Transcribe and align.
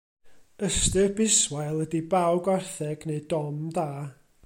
Ystyr 0.67 1.11
biswail 1.19 1.85
ydy 1.85 2.01
baw 2.15 2.43
gwartheg, 2.49 3.07
neu 3.11 3.25
dom 3.35 3.63
da. 3.79 3.89